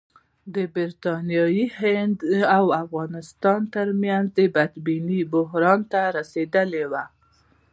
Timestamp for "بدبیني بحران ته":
4.55-6.01